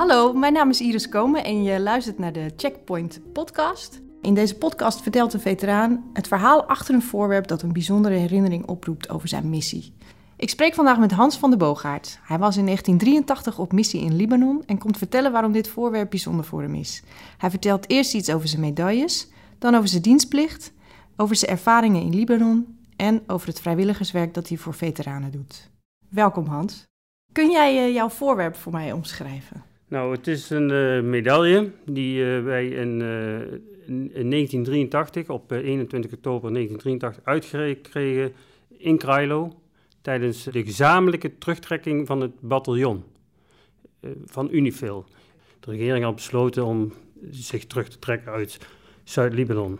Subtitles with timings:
[0.00, 4.00] Hallo, mijn naam is Iris Komen en je luistert naar de Checkpoint podcast.
[4.22, 8.66] In deze podcast vertelt een veteraan het verhaal achter een voorwerp dat een bijzondere herinnering
[8.66, 9.94] oproept over zijn missie.
[10.36, 12.18] Ik spreek vandaag met Hans van de Boogaard.
[12.22, 16.44] Hij was in 1983 op missie in Libanon en komt vertellen waarom dit voorwerp bijzonder
[16.44, 17.02] voor hem is.
[17.38, 20.72] Hij vertelt eerst iets over zijn medailles, dan over zijn dienstplicht,
[21.16, 25.70] over zijn ervaringen in Libanon en over het vrijwilligerswerk dat hij voor veteranen doet.
[26.08, 26.84] Welkom Hans.
[27.32, 29.69] Kun jij uh, jouw voorwerp voor mij omschrijven?
[29.90, 33.00] Nou, het is een uh, medaille die uh, wij in,
[33.86, 38.32] in, 1983, op 21 oktober 1983, uitgekregen
[38.68, 39.52] in Krailo
[40.02, 43.04] tijdens de gezamenlijke terugtrekking van het bataljon
[44.24, 45.04] van Unifil.
[45.60, 46.92] De regering had besloten om
[47.30, 48.58] zich terug te trekken uit
[49.04, 49.78] Zuid-Libanon.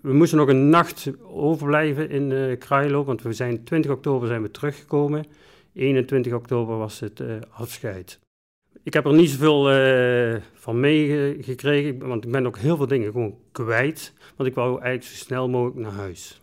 [0.00, 4.42] We moesten nog een nacht overblijven in uh, Krailo, want we zijn 20 oktober zijn
[4.42, 5.26] we teruggekomen.
[5.72, 8.18] 21 oktober was het afscheid.
[8.88, 13.12] Ik heb er niet zoveel uh, van meegekregen, want ik ben ook heel veel dingen
[13.12, 14.12] gewoon kwijt.
[14.36, 16.42] Want ik wou eigenlijk zo snel mogelijk naar huis.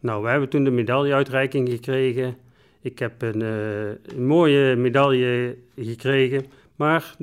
[0.00, 2.36] Nou, we hebben toen de medailleuitreiking gekregen.
[2.80, 6.46] Ik heb een, een mooie medaille gekregen.
[6.76, 7.16] Maar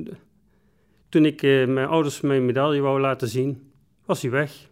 [1.08, 3.70] toen ik mijn ouders mijn medaille wou laten zien,
[4.04, 4.68] was hij weg.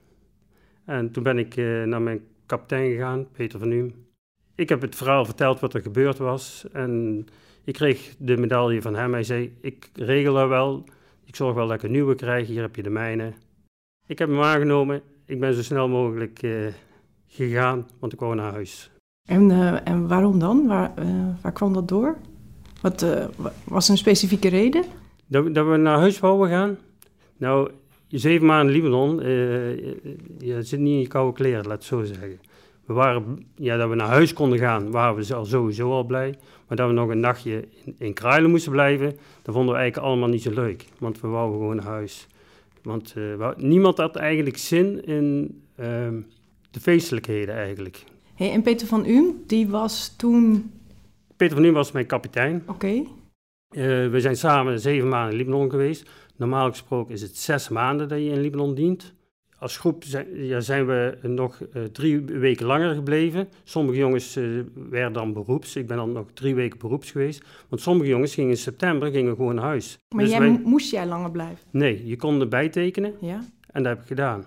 [0.85, 3.95] En toen ben ik naar mijn kapitein gegaan, Peter van Uhm.
[4.55, 6.65] Ik heb het verhaal verteld wat er gebeurd was.
[6.73, 7.27] En
[7.65, 9.13] ik kreeg de medaille van hem.
[9.13, 10.85] Hij zei, ik regel dat wel.
[11.25, 12.47] Ik zorg wel dat ik een nieuwe krijg.
[12.47, 13.33] Hier heb je de mijne.
[14.07, 15.03] Ik heb hem aangenomen.
[15.27, 16.67] Ik ben zo snel mogelijk uh,
[17.27, 18.91] gegaan, want ik wou naar huis.
[19.29, 20.67] En, uh, en waarom dan?
[20.67, 20.93] Waar,
[21.43, 22.17] waar kwam dat door?
[22.81, 23.07] Wat
[23.65, 24.85] was een specifieke reden?
[25.27, 26.79] Dat, dat we naar huis wouden gaan?
[27.37, 27.71] Nou,
[28.09, 29.21] zeven maanden Libanon,
[30.39, 32.39] je zit niet in je koude kleren, laat het zo zeggen.
[32.87, 36.35] We waren, ja, dat we naar huis konden gaan, waren we al sowieso al blij.
[36.69, 40.09] Maar dat we nog een nachtje in, in Kruilen moesten blijven, dat vonden we eigenlijk
[40.09, 40.85] allemaal niet zo leuk.
[40.99, 42.27] Want we wouden gewoon naar huis.
[42.83, 45.87] Want uh, niemand had eigenlijk zin in uh,
[46.71, 48.05] de feestelijkheden eigenlijk.
[48.35, 50.71] Hey, en Peter van Uhm, die was toen...
[51.37, 52.63] Peter van Uhm was mijn kapitein.
[52.67, 52.71] Oké.
[52.71, 53.09] Okay.
[53.71, 56.11] Uh, we zijn samen zeven maanden in Libanon geweest.
[56.37, 59.15] Normaal gesproken is het zes maanden dat je in Libanon dient.
[59.65, 63.49] Als groep zijn, ja, zijn we nog uh, drie weken langer gebleven.
[63.63, 64.61] Sommige jongens uh,
[64.91, 65.77] werden dan beroeps.
[65.77, 67.45] Ik ben dan nog drie weken beroeps geweest.
[67.69, 69.99] Want sommige jongens gingen in september gingen gewoon naar huis.
[70.09, 70.61] Maar dus jij, wij...
[70.65, 71.59] moest jij langer blijven?
[71.71, 73.15] Nee, je kon erbij tekenen.
[73.21, 73.45] Ja?
[73.71, 74.45] En dat heb ik gedaan.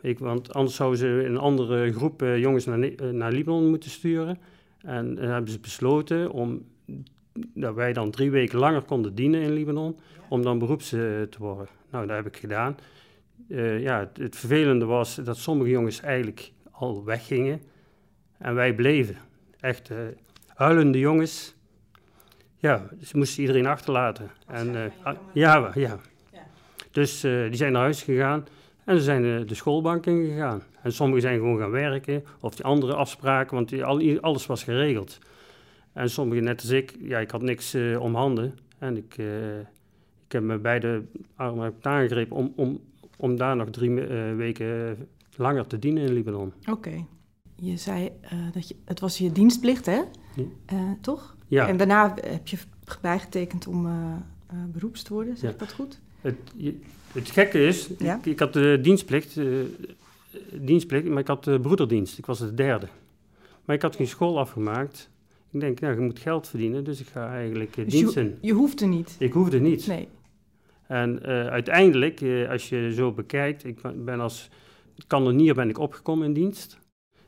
[0.00, 4.38] Ik, want anders zouden ze een andere groep uh, jongens naar, naar Libanon moeten sturen.
[4.80, 6.64] En dan hebben ze besloten om
[7.54, 9.96] dat wij dan drie weken langer konden dienen in Libanon,
[10.28, 11.68] om dan beroeps te worden.
[11.90, 12.76] Nou, dat heb ik gedaan.
[13.48, 17.60] Uh, ja, het, het, vervelende was dat sommige jongens eigenlijk al weggingen
[18.38, 19.16] en wij bleven.
[19.60, 19.98] Echt uh,
[20.54, 21.54] huilende jongens.
[22.56, 24.30] Ja, ze moesten iedereen achterlaten.
[24.46, 24.92] En,
[25.32, 25.98] ja, ja.
[26.90, 28.46] Dus die zijn naar huis gegaan
[28.84, 30.62] en ze zijn de, de schoolbank ingegaan.
[30.82, 34.64] En sommigen zijn gewoon gaan werken of die andere afspraken, want die, al, alles was
[34.64, 35.18] geregeld.
[35.92, 38.58] En sommigen, net als ik, ja, ik had niks uh, om handen.
[38.78, 39.58] En ik, uh,
[40.26, 41.02] ik heb me beide
[41.36, 42.80] armen aangegrepen om, om,
[43.18, 44.96] om daar nog drie uh, weken
[45.36, 46.52] langer te dienen in Libanon.
[46.60, 46.70] Oké.
[46.70, 47.06] Okay.
[47.54, 48.10] Je zei
[48.52, 50.00] dat je, het was je dienstplicht, hè?
[50.34, 50.96] Ja.
[51.00, 51.36] toch?
[51.46, 51.68] Ja.
[51.68, 52.58] En daarna heb je
[53.00, 53.88] bijgetekend om
[54.72, 55.50] beroeps te worden, zeg ja.
[55.50, 56.00] ik dat goed?
[56.20, 56.80] Het, je,
[57.12, 58.16] het gekke is, ja?
[58.16, 59.40] ik, ik, had de dienstplicht,
[60.52, 62.18] dienstplicht, maar ik had de broederdienst.
[62.18, 62.88] Ik was de derde.
[63.64, 65.10] Maar ik had geen school afgemaakt.
[65.50, 68.24] Ik denk, nou, je moet geld verdienen, dus ik ga eigenlijk dus diensten.
[68.24, 69.16] Je, je hoefde niet?
[69.18, 69.86] Ik hoefde niet.
[69.86, 70.08] Nee.
[70.88, 74.48] En uh, uiteindelijk, uh, als je zo bekijkt, ik ben als
[75.06, 76.78] kanonier ben ik opgekomen in dienst.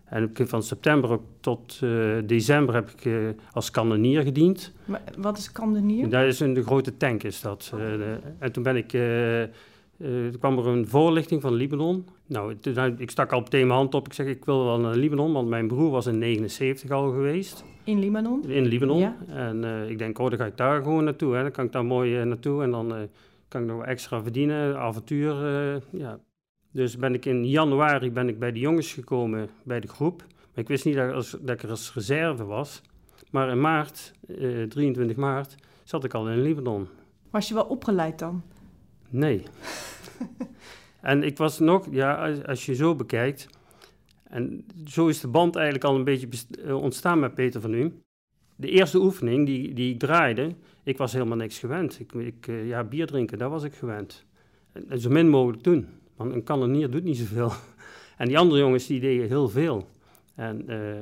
[0.04, 1.81] En van september tot
[2.25, 4.72] december heb ik als kanonier gediend.
[4.84, 6.09] Maar wat is kanonier?
[6.09, 7.72] Dat is een grote tank, is dat.
[7.76, 8.88] De, en toen ben ik
[10.38, 12.06] kwam er een voorlichting van Libanon.
[12.26, 14.06] Nou, toen, ik stak al meteen mijn hand op.
[14.06, 17.65] Ik zeg, ik wil wel naar Libanon, want mijn broer was in 79 al geweest.
[17.84, 18.44] In Libanon?
[18.49, 18.99] In Libanon.
[18.99, 19.16] Ja.
[19.28, 21.34] En ik denk, oh, dan ga ik daar gewoon naartoe.
[21.34, 21.43] Hè.
[21.43, 23.08] Dan kan ik daar mooi naartoe en dan
[23.50, 25.35] kan ik nog extra verdienen, avontuur.
[25.91, 26.20] ja.
[26.73, 30.25] Dus ben ik in januari ben ik bij de jongens gekomen, bij de groep.
[30.29, 32.82] Maar ik wist niet dat, als, dat ik er als reserve was.
[33.31, 34.12] Maar in maart,
[34.69, 35.55] 23 maart,
[35.85, 36.88] zat ik al in Libanon.
[37.31, 38.43] Was je wel opgeleid dan?
[39.08, 39.43] Nee.
[41.00, 43.49] en ik was nog, ja, als, je zo bekijkt,
[44.23, 46.29] en zo is de band eigenlijk al een beetje
[46.64, 48.03] eh, ontstaan met Peter van U.
[48.60, 52.00] De eerste oefening die, die ik draaide, ik was helemaal niks gewend.
[52.00, 54.26] Ik, ik eh, ja, bier drinken, dat was ik gewend.
[54.72, 57.52] En, zo min mogelijk doen, want een kanonier doet niet zoveel.
[58.18, 59.88] en die andere jongens, die deden heel veel.
[60.34, 60.98] En uh,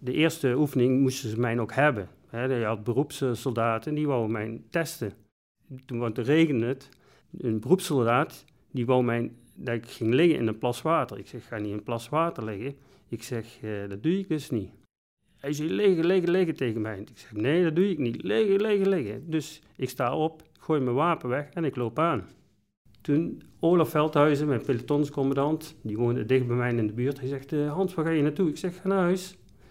[0.00, 2.08] de eerste oefening moesten ze mij ook hebben.
[2.28, 5.12] He, je had beroepssoldaten, die wouden mij testen
[5.84, 6.88] toen want toen regende het,
[7.38, 11.18] een beroepssoldaat, die wou mij dat ik ging liggen in een plas water.
[11.18, 12.76] Ik zeg, ga niet in een plas water liggen.
[13.08, 14.70] Ik zeg, eh, dat doe ik dus niet.
[15.40, 16.98] Hij zei, liggen, liggen, liggen tegen mij.
[16.98, 18.22] Ik zeg, nee, dat doe ik niet.
[18.22, 19.30] Liggen, liggen, liggen.
[19.30, 22.28] Dus ik sta op, gooi mijn wapen weg en ik loop aan.
[23.00, 27.20] Toen Olaf Veldhuizen, mijn pelotonscommandant, die woonde dicht bij mij in de buurt.
[27.20, 28.48] Hij zegt, uh, Hans, waar ga je naartoe?
[28.48, 29.30] Ik zeg, ga naar huis.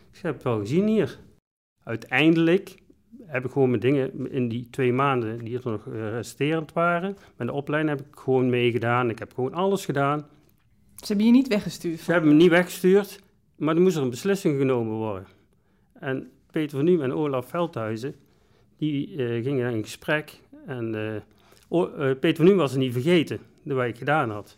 [0.09, 1.19] Ik zeg, heb het wel gezien hier.
[1.83, 2.77] Uiteindelijk
[3.25, 7.17] heb ik gewoon mijn dingen in die twee maanden die er nog eh, resterend waren.
[7.37, 9.09] Met de opleiding heb ik gewoon meegedaan.
[9.09, 10.27] Ik heb gewoon alles gedaan.
[10.95, 11.99] Ze hebben je niet weggestuurd?
[11.99, 13.19] Ze hebben me niet weggestuurd,
[13.55, 15.27] maar er moest er een beslissing genomen worden.
[15.99, 18.15] En Peter van Nuem en Olaf Veldhuizen,
[18.77, 20.39] die uh, gingen in gesprek.
[20.65, 24.57] En uh, Peter van Nuem was er niet vergeten, de wat ik gedaan had.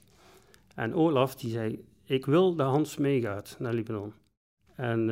[0.76, 4.14] En Olaf, die zei, ik wil dat Hans meegaat naar Libanon.
[4.76, 5.06] En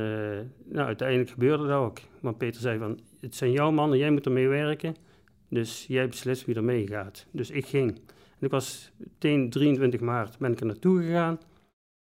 [0.64, 2.00] nou, uiteindelijk gebeurde dat ook.
[2.20, 4.96] Maar Peter zei van, het zijn jouw mannen, jij moet ermee werken.
[5.50, 7.26] Dus jij beslist wie er meegaat.
[7.32, 7.90] Dus ik ging.
[8.40, 11.40] En ik was meteen 23 maart ben ik er naartoe gegaan.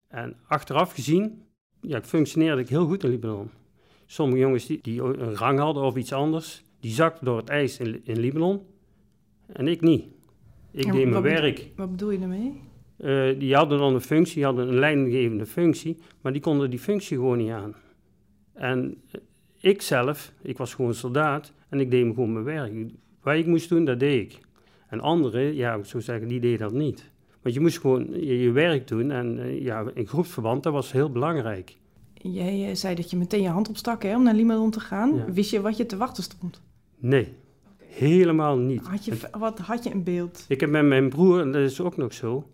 [0.08, 1.44] En achteraf gezien,
[1.82, 3.50] ja, functioneerde ik heel goed in Libanon.
[4.10, 7.80] Sommige jongens die, die een rang hadden of iets anders, die zakten door het ijs
[7.80, 8.62] in, in Libanon.
[9.48, 10.06] En ik niet.
[10.72, 11.68] Ik deed mijn werk.
[11.76, 12.62] wat bedoel je daarmee?
[12.98, 16.80] Uh, die hadden dan een functie, die hadden een leidinggevende functie, maar die konden die
[16.80, 17.76] functie gewoon niet aan.
[18.54, 19.02] En
[19.60, 22.74] ik zelf, ik was gewoon soldaat en ik deed gewoon mijn werk.
[23.22, 24.40] Wat ik moest doen, dat deed ik.
[24.88, 27.12] En anderen, ja, ik zou zeggen, die deden dat niet.
[27.42, 30.92] Want je moest gewoon je, je werk doen en uh, ja, in groepsverband, dat was
[30.92, 31.78] heel belangrijk.
[32.22, 35.34] Jij zei dat je meteen je hand opstak hè, om naar Libanon te gaan.
[35.34, 36.62] Wist je wat je te wachten stond?
[36.98, 37.34] Nee,
[37.78, 38.88] helemaal niet.
[38.88, 40.46] Had je, wat had je een beeld?
[40.48, 42.48] Ik heb met mijn broer, en dat is ook nog zo,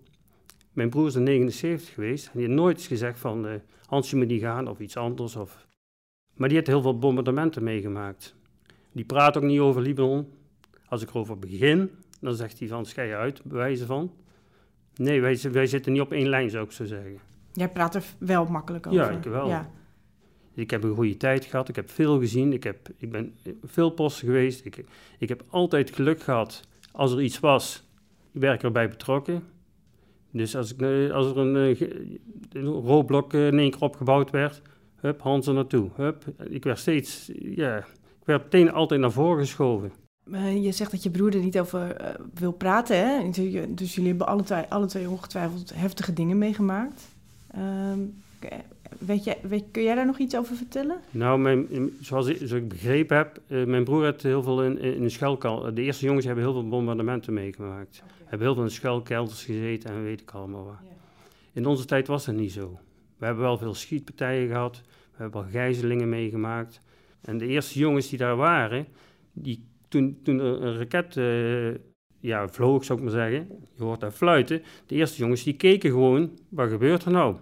[0.73, 2.25] mijn broer is in 79 geweest.
[2.25, 3.53] En die heeft nooit gezegd van, uh,
[3.85, 5.35] Hans, je moet niet gaan of iets anders.
[5.35, 5.67] Of...
[6.35, 8.35] Maar die heeft heel veel bombardementen meegemaakt.
[8.91, 10.27] Die praat ook niet over Libanon.
[10.87, 11.89] Als ik erover begin,
[12.19, 14.11] dan zegt hij van, schei uit, bewijzen van.
[14.95, 17.17] Nee, wij, wij zitten niet op één lijn, zou ik zo zeggen.
[17.53, 18.99] Jij praat er wel makkelijk over.
[18.99, 19.47] Ja, ik wel.
[19.47, 19.69] Ja.
[20.53, 23.89] Ik heb een goede tijd gehad, ik heb veel gezien, ik, heb, ik ben veel
[23.89, 24.65] posten geweest.
[24.65, 24.85] Ik,
[25.19, 27.83] ik heb altijd geluk gehad als er iets was,
[28.31, 29.43] ik werk erbij betrokken.
[30.31, 31.89] Dus als, ik, eh, als er een, eh,
[32.51, 34.61] een roodblok eh, in één keer opgebouwd werd,
[34.95, 35.89] hup, Hans er naartoe.
[35.95, 36.25] Hup.
[36.49, 39.91] Ik werd steeds, ja, ik werd meteen altijd naar voren geschoven.
[40.61, 43.29] je zegt dat je broer er niet over wil praten, hè?
[43.69, 47.12] Dus jullie hebben alle twee, alle twee ongetwijfeld heftige dingen meegemaakt.
[47.53, 47.99] Ehm,
[48.97, 50.99] weet je, weet, kun jij daar nog iets over vertellen?
[51.11, 51.67] Nou, mijn,
[52.01, 55.09] zoals, ik, zoals ik begrepen heb, uh, mijn broer heeft heel veel in, in de
[55.09, 55.73] schuilkelder.
[55.73, 58.01] De eerste jongens hebben heel veel bombardementen meegemaakt.
[58.03, 58.15] Okay.
[58.25, 60.75] Hebben heel veel in schuilkelders gezeten en weet ik allemaal wat.
[61.53, 62.79] In onze tijd was dat niet zo.
[63.17, 64.81] We hebben wel veel schietpartijen gehad.
[64.85, 66.81] We hebben wel gijzelingen meegemaakt.
[67.21, 68.87] En de eerste jongens die daar waren,
[69.33, 71.75] die, toen, toen er een raket uh,
[72.23, 74.61] ja, vloog, zou ik maar zeggen, je hoort daar fluiten.
[74.85, 77.35] De eerste jongens die keken gewoon, wat gebeurt er nou?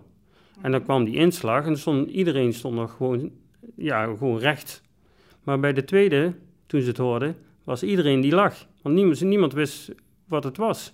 [0.61, 3.31] En dan kwam die inslag en stond, iedereen stond nog gewoon,
[3.75, 4.83] ja, gewoon recht.
[5.43, 6.33] Maar bij de tweede,
[6.65, 8.67] toen ze het hoorden, was iedereen die lag.
[8.81, 9.91] Want niemand, niemand wist
[10.27, 10.91] wat het was.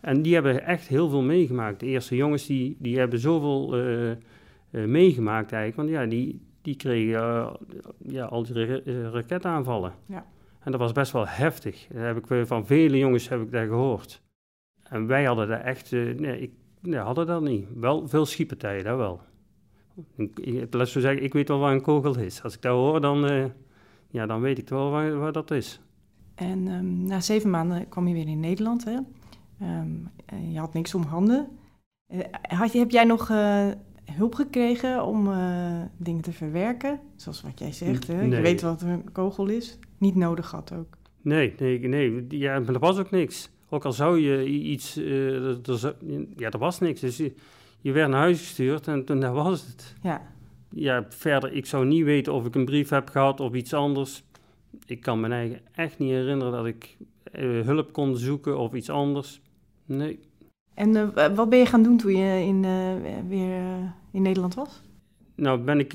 [0.00, 1.80] En die hebben echt heel veel meegemaakt.
[1.80, 4.16] De eerste jongens die, die hebben zoveel uh, uh,
[4.84, 5.76] meegemaakt eigenlijk.
[5.76, 7.52] Want ja, die, die kregen uh,
[7.98, 9.92] ja, al die raketaanvallen.
[10.06, 10.26] Ja.
[10.64, 11.88] En dat was best wel heftig.
[11.94, 14.22] Heb ik van vele jongens heb ik daar gehoord.
[14.82, 17.66] En wij hadden daar echt, nee, ik, nee, hadden dat niet.
[17.74, 19.20] Wel veel schietpartijen, dat wel.
[20.70, 22.42] Laat zo zeggen, ik weet wel waar een kogel is.
[22.42, 23.52] Als ik dat hoor, dan,
[24.10, 25.80] ja, dan weet ik wel waar, waar dat is.
[26.34, 28.84] En um, na zeven maanden kwam je weer in Nederland.
[28.84, 28.96] Hè?
[29.62, 30.10] Um,
[30.50, 31.48] je had niks om handen.
[32.08, 33.30] Uh, had heb jij nog
[34.12, 37.00] hulp gekregen om uh, dingen te verwerken?
[37.16, 38.14] Zoals wat jij zegt, hè?
[38.14, 38.30] Nee.
[38.30, 39.78] je weet wat een kogel is.
[39.98, 40.96] Niet nodig had ook.
[41.22, 42.26] Nee, nee, nee.
[42.28, 43.50] Ja, maar er was ook niks.
[43.68, 44.96] Ook al zou je iets...
[44.96, 45.96] Er, er,
[46.36, 47.00] ja, er was niks.
[47.00, 47.34] Dus je,
[47.80, 49.94] je, werd naar huis gestuurd en toen was het.
[50.02, 50.22] Ja.
[50.70, 54.24] Ja, verder, ik zou niet weten of ik een brief heb gehad of iets anders
[54.86, 56.96] ik kan me eigen echt niet herinneren dat ik
[57.32, 59.40] uh, hulp kon zoeken of iets anders.
[59.84, 60.20] Nee.
[60.74, 63.62] En uh, wat ben je gaan doen toen je in, uh, weer
[64.10, 64.82] in Nederland was?
[65.36, 65.92] Nou, ben ik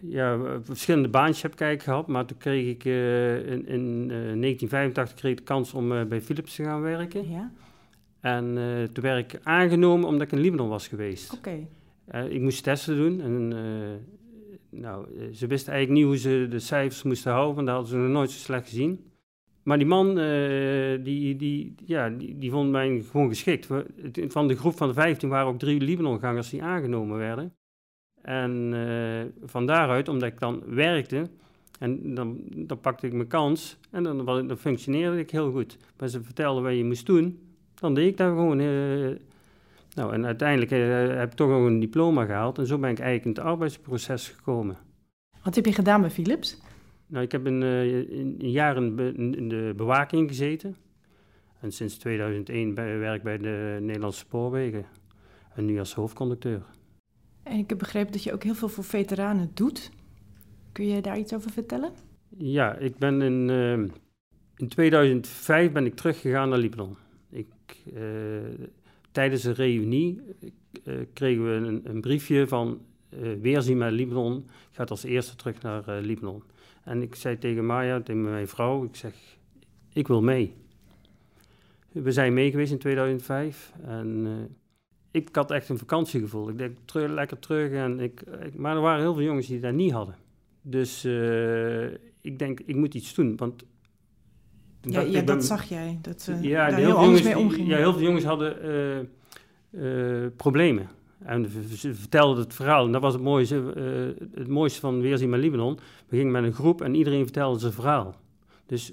[0.00, 5.38] ja, verschillende baantjes heb ik gehad, maar toen kreeg ik in, in 1985 kreeg ik
[5.38, 7.30] de kans om bij Philips te gaan werken.
[7.30, 7.50] Ja.
[8.20, 8.54] En
[8.92, 11.32] toen werd ik aangenomen omdat ik in Libanon was geweest.
[11.32, 11.66] Oké.
[12.08, 12.26] Okay.
[12.26, 13.52] ik moest testen doen en
[14.80, 17.94] nou, eh, ze wisten eigenlijk niet hoe ze de cijfers moesten houden, want dat hadden
[17.94, 19.05] ze nog nooit zo slecht gezien.
[19.66, 23.66] Maar die man, uh, die, die, ja, die, vond mij gewoon geschikt.
[24.28, 27.54] Van de groep van de 15 waren ook drie Libanongangers die aangenomen werden.
[28.22, 31.28] En uh, van daaruit, omdat ik dan werkte,
[31.78, 35.78] En dan, dan pakte ik mijn kans en dan, dan functioneerde ik heel goed.
[35.98, 37.38] Maar ze vertelden wat je moest doen,
[37.74, 38.58] dan deed ik dat gewoon.
[38.58, 39.16] Uh,
[39.94, 40.70] nou, en uiteindelijk
[41.18, 44.28] heb ik toch nog een diploma gehaald en zo ben ik eigenlijk in het arbeidsproces
[44.28, 44.76] gekomen.
[45.42, 46.60] Wat heb je gedaan bij Philips?
[47.06, 50.76] Nou, ik heb een, een jaar in, de bewaking gezeten.
[51.60, 54.86] En sinds 2001 werk ik bij de Nederlandse Spoorwegen.
[55.54, 56.62] En nu als hoofdconducteur.
[57.42, 59.90] En ik heb begrepen dat je ook heel veel voor veteranen doet.
[60.72, 61.92] Kun je daar iets over vertellen?
[62.38, 63.72] Ja, ik ben in, uh,
[64.56, 66.96] in 2005 ben ik teruggegaan naar Libanon.
[67.30, 67.46] Ik,
[67.94, 68.02] uh,
[69.10, 70.20] tijdens een reunie
[70.84, 72.80] uh, kregen we een, een, briefje van
[73.40, 74.46] weerzien met Libanon.
[74.70, 76.42] Gaat als eerste terug naar Libanon.
[76.86, 79.14] En ik zei tegen Maya, tegen mijn vrouw, ik zeg,
[79.92, 80.54] ik wil mee.
[81.92, 84.26] We zijn mee geweest in 2005 en
[85.10, 86.48] ik had echt een vakantiegevoel.
[86.48, 87.72] Ik denk, terug, lekker terug.
[87.72, 90.14] En ik, ik, maar er waren heel veel jongens die dat niet hadden.
[90.62, 91.84] Dus uh,
[92.20, 93.36] ik denk, ik moet iets doen.
[93.36, 93.64] Want
[94.80, 95.98] ja, ja dat zag jij.
[96.02, 97.66] Dat ze ja, daar heel, veel jongens, mee omgingen.
[97.66, 99.10] Ja, heel veel jongens hadden
[100.36, 100.88] problemen.
[101.18, 102.86] En ze vertelden het verhaal.
[102.86, 103.54] En dat was het mooiste,
[104.34, 105.78] het mooiste van Weerzien met Libanon.
[106.08, 108.14] We gingen met een groep en iedereen vertelde zijn verhaal.
[108.66, 108.92] Dus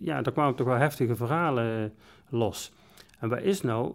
[0.00, 1.94] ja, daar kwamen toch wel heftige verhalen
[2.28, 2.72] los.
[3.18, 3.94] En wat is nou?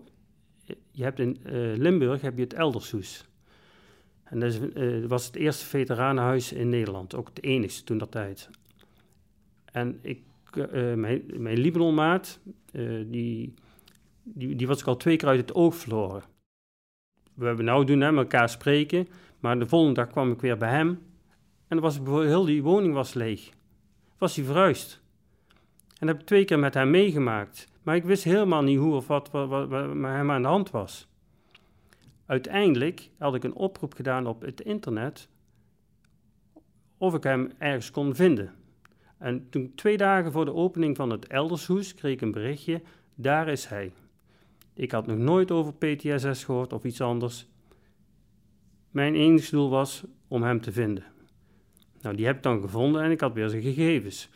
[0.92, 1.38] Je hebt in
[1.78, 3.26] Limburg heb je het Eldershoes.
[4.24, 8.50] En dat uh, was het eerste veteranenhuis in Nederland, ook het enigste toen dat tijd.
[9.66, 10.22] En ik,
[10.96, 12.40] mijn, mijn Libanonmaat,
[13.06, 13.54] die,
[14.24, 16.24] die, die was ik al twee keer uit het oog verloren.
[17.42, 19.08] We hebben nou doen, hè, met elkaar spreken,
[19.40, 21.02] maar de volgende dag kwam ik weer bij hem.
[21.68, 23.50] En was heel die woning was leeg.
[24.18, 25.02] Was hij verhuisd.
[25.88, 27.68] En dat heb ik twee keer met hem meegemaakt.
[27.84, 30.48] Maar ik wist helemaal niet hoe of wat, wat, wat, wat met hem aan de
[30.48, 31.08] hand was.
[32.26, 35.30] Uiteindelijk had ik een oproep gedaan op het internet
[36.98, 38.54] of ik hem ergens kon vinden.
[39.18, 42.82] En toen twee dagen voor de opening van het Eldershoes kreeg ik een berichtje,
[43.16, 43.92] daar is hij.
[44.74, 47.48] Ik had nog nooit over PTSS gehoord of iets anders.
[48.92, 51.04] Mijn enige doel was om hem te vinden.
[52.02, 54.30] Nou, die heb ik dan gevonden en ik had weer zijn gegevens.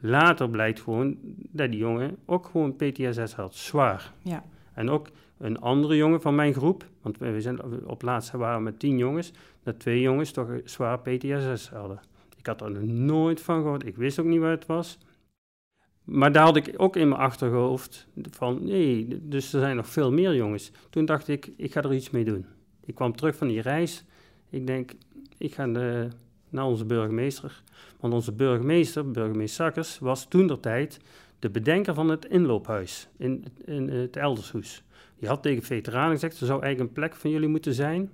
[0.00, 1.16] Later blijkt gewoon
[1.50, 4.12] dat die jongen ook gewoon PTSS had, zwaar.
[4.22, 4.44] Ja.
[4.72, 8.62] En ook een andere jongen van mijn groep, want we zijn op laatst waren we
[8.62, 9.32] met tien jongens,
[9.62, 12.00] dat twee jongens toch zwaar PTSS hadden.
[12.36, 14.98] Ik had er nooit van gehoord, ik wist ook niet wat het was.
[16.10, 20.12] Maar daar had ik ook in mijn achterhoofd van, nee, dus er zijn nog veel
[20.12, 20.70] meer jongens.
[20.90, 22.46] Toen dacht ik, ik ga er iets mee doen.
[22.84, 24.04] Ik kwam terug van die reis.
[24.48, 24.92] Ik denk,
[25.38, 25.66] ik ga
[26.48, 27.62] naar onze burgemeester.
[28.00, 31.00] Want onze burgemeester, burgemeester Sakkers, was toen der tijd
[31.38, 34.82] de bedenker van het inloophuis in, in het Eldershoes.
[35.18, 38.10] Die had tegen veteranen gezegd, er zou eigenlijk een plek van jullie moeten zijn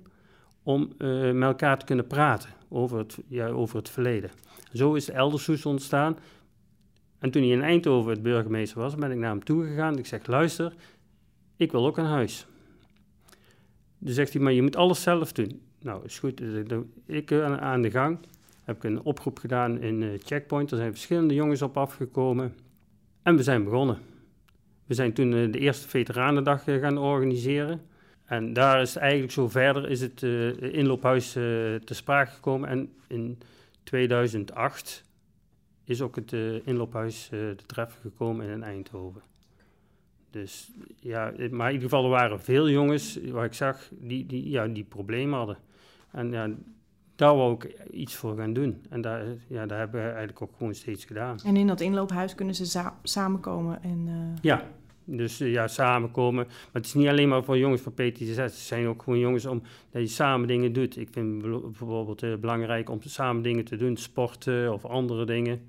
[0.63, 4.29] om uh, met elkaar te kunnen praten over het, ja, over het verleden.
[4.73, 6.17] Zo is de Eldershoes ontstaan.
[7.19, 9.97] En toen hij in Eindhoven het burgemeester was, ben ik naar hem toegegaan.
[9.97, 10.73] Ik zeg, luister,
[11.55, 12.47] ik wil ook een huis.
[13.97, 15.61] Dan zegt hij, maar je moet alles zelf doen.
[15.81, 16.41] Nou, is goed.
[17.05, 18.19] Ik uh, aan de gang.
[18.63, 20.71] Heb ik een oproep gedaan in uh, Checkpoint.
[20.71, 22.55] Er zijn verschillende jongens op afgekomen.
[23.21, 23.97] En we zijn begonnen.
[24.85, 27.81] We zijn toen eh, de eerste Veteranendag eh, gaan organiseren.
[28.25, 30.21] En daar is eigenlijk zo verder is het
[30.61, 32.69] inloophuis te sprake gekomen.
[32.69, 33.39] En in
[33.83, 35.03] 2008
[35.89, 39.21] is ook het uh, inloophuis te treffen gekomen in Eindhoven.
[40.29, 44.49] Dus ja, maar in ieder geval er waren veel jongens, waar ik zag, die, die,
[44.49, 45.57] ja, die problemen hadden.
[46.11, 46.49] En ja,
[47.15, 48.81] daar wou ik iets voor gaan doen.
[48.89, 51.39] En daar, ja, daar hebben we eigenlijk ook gewoon steeds gedaan.
[51.43, 54.07] En in dat inloophuis kunnen ze samenkomen en...
[54.07, 54.37] Uh...
[54.41, 54.67] Ja,
[55.09, 56.45] dus uh, ja, samenkomen.
[56.45, 58.35] Maar het is niet alleen maar voor jongens van PTSS.
[58.35, 60.97] Het zijn ook gewoon jongens om dat je samen dingen doet.
[60.97, 63.97] Ik vind bijvoorbeeld uh, belangrijk om samen dingen te doen.
[63.97, 65.61] Sporten of andere dingen.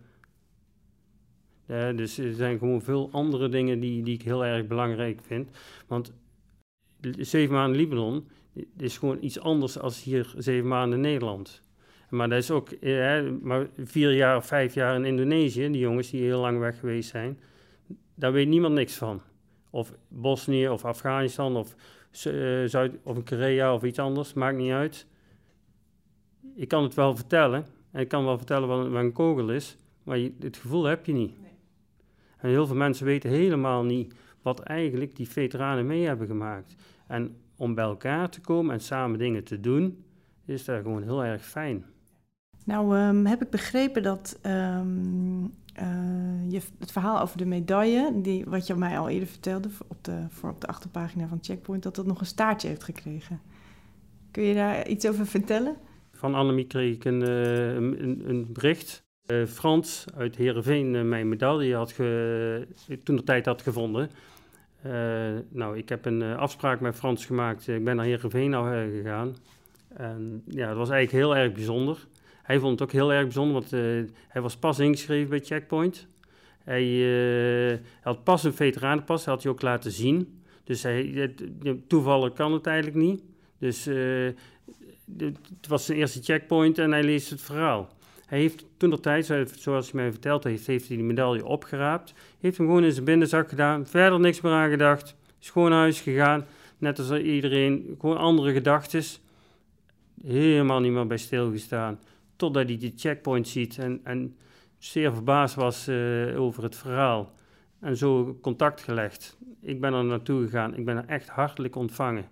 [1.97, 5.51] Dus er zijn gewoon veel andere dingen die, die ik heel erg belangrijk vind.
[5.87, 6.13] Want
[7.19, 8.29] zeven maanden Libanon
[8.77, 11.63] is gewoon iets anders dan hier zeven maanden Nederland.
[12.09, 16.11] Maar dat is ook eh, maar vier jaar of vijf jaar in Indonesië, die jongens
[16.11, 17.39] die heel lang weg geweest zijn,
[18.15, 19.21] daar weet niemand niks van.
[19.71, 21.75] Of Bosnië of Afghanistan of,
[22.27, 25.07] uh, Zuid of Korea of iets anders, maakt niet uit.
[26.55, 30.19] Ik kan het wel vertellen en ik kan wel vertellen wat, een kogel is, maar
[30.19, 31.33] je, het gevoel heb je niet.
[32.38, 36.75] En heel veel mensen weten helemaal niet wat eigenlijk die veteranen mee hebben gemaakt.
[37.07, 40.04] En om bij elkaar te komen en samen dingen te doen,
[40.45, 41.85] is daar gewoon heel erg fijn.
[42.64, 45.40] Nou, um, heb ik begrepen dat um,
[45.80, 50.04] uh, je het verhaal over de medaille, die, wat je mij al eerder vertelde op
[50.04, 53.40] de, voor op de achterpagina van Checkpoint, dat dat nog een staartje heeft gekregen.
[54.30, 55.76] Kun je daar iets over vertellen?
[56.12, 59.07] Van Annemie kreeg ik een, uh, een, een bericht.
[59.33, 61.95] Uh, Frans uit Heerenveen mijn medaille had
[63.05, 64.11] toen de tijd had gevonden.
[65.49, 67.69] nou, ik heb een afspraak met Frans gemaakt.
[67.69, 68.53] Ik ben naar Heerenveen
[68.93, 69.37] gegaan.
[69.89, 72.07] En ja, het was eigenlijk heel erg bijzonder.
[72.43, 73.71] Hij vond het ook heel erg bijzonder, want
[74.29, 76.07] hij was pas ingeschreven bij Checkpoint.
[76.65, 80.43] Hij, had pas een veteranenpas, dat had hij ook laten zien.
[80.65, 81.35] Dus hij,
[81.87, 83.23] toevallig kan het eigenlijk niet.
[83.59, 83.85] Dus
[85.15, 87.97] het was zijn eerste checkpoint en hij leest het verhaal.
[88.29, 92.15] Hij heeft toen de tijd, zoals hij mij verteld heeft, hij die medaille opgeraapt.
[92.41, 95.17] Heeft hem gewoon in zijn binnenzak gedaan, verder niks meer aan gedacht.
[95.41, 96.45] Is gewoon naar huis gegaan,
[96.79, 99.03] net als iedereen, gewoon andere gedachten.
[100.27, 102.01] Helemaal niet meer bij stilgestaan.
[102.37, 104.37] Totdat hij die checkpoint ziet en, en
[104.79, 107.33] zeer verbaasd was uh, over het verhaal.
[107.81, 109.39] En zo contact gelegd.
[109.61, 112.25] Ik ben er naartoe gegaan, ik ben er echt hartelijk ontvangen.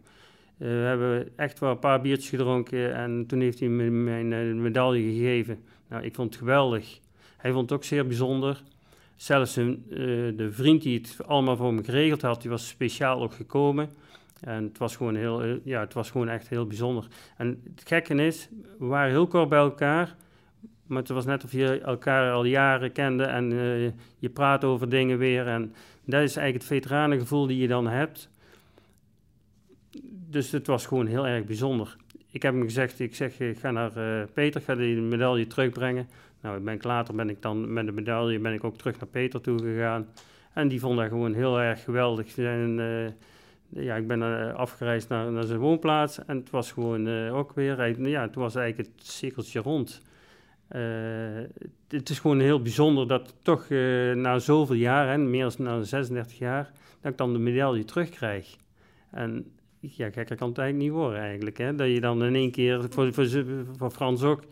[0.59, 4.33] Uh, we hebben echt wel een paar biertjes gedronken en toen heeft hij me mijn
[4.33, 5.59] uh, medaille gegeven.
[5.89, 7.01] Nou, ik vond het geweldig.
[7.37, 8.63] Hij vond het ook zeer bijzonder.
[9.17, 9.77] Zelfs uh,
[10.37, 13.89] de vriend die het allemaal voor me geregeld had, die was speciaal ook gekomen.
[14.41, 17.07] En het was gewoon, heel, ja, het was gewoon echt heel bijzonder.
[17.37, 18.49] En het gekke is,
[18.79, 20.17] we waren heel kort bij elkaar.
[20.87, 23.51] Maar het was net of je elkaar al jaren kende en
[24.19, 25.47] je praat over dingen weer.
[25.47, 28.29] En dat is eigenlijk het veteranengevoel die je dan hebt
[30.37, 31.97] dus het was gewoon heel erg bijzonder.
[32.31, 36.09] Ik heb hem gezegd, ik zeg, ik ga naar uh, Peter, ga die medaille terugbrengen.
[36.41, 39.09] Nou, ben ik later ben ik dan met de medaille ben ik ook terug naar
[39.09, 40.07] Peter toe gegaan.
[40.53, 42.39] En die vond dat gewoon heel erg geweldig.
[42.39, 47.29] En, uh, ja, ik ben uh, afgereisd naar, naar zijn woonplaats en het was gewoon
[47.29, 50.03] ook weer, ja, het was eigenlijk het cirkeltje rond.
[51.89, 53.69] het is gewoon heel bijzonder dat toch
[54.15, 58.57] na zoveel jaar, meer dan 36 jaar, dat ik dan de medaille terugkrijg.
[59.11, 59.56] En
[59.91, 61.59] ja, gekker kan het eigenlijk niet worden eigenlijk.
[61.59, 61.75] Hè?
[61.75, 63.15] Dat je dan in één keer, voor,
[63.77, 64.43] voor, Frans ook,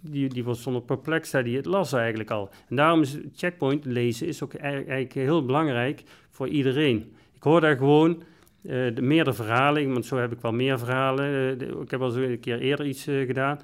[0.00, 2.50] die, die was zonder perplex, hij het las eigenlijk al.
[2.68, 7.14] En daarom is checkpoint lezen is ook eigenlijk heel belangrijk voor iedereen.
[7.34, 8.22] Ik hoor daar gewoon
[8.62, 11.30] uh, de meerdere verhalen, want zo heb ik wel meer verhalen.
[11.30, 13.58] Uh, ik heb al zo een keer eerder iets uh, gedaan.